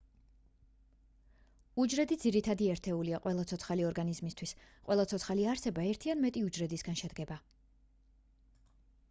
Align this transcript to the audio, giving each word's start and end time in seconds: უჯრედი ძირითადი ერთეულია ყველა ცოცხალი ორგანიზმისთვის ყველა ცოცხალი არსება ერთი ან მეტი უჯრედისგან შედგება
უჯრედი 1.83 2.17
ძირითადი 2.23 2.69
ერთეულია 2.77 3.19
ყველა 3.27 3.45
ცოცხალი 3.53 3.85
ორგანიზმისთვის 3.91 4.55
ყველა 4.89 5.07
ცოცხალი 5.13 5.47
არსება 5.53 5.87
ერთი 5.93 6.15
ან 6.17 6.23
მეტი 6.25 6.45
უჯრედისგან 6.49 7.01
შედგება 7.05 7.39